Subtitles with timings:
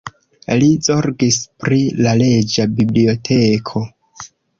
[0.61, 3.83] Li zorgis pri la reĝa biblioteko.